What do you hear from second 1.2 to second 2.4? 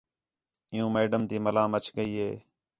تی ملام اَچ ڳئی ہے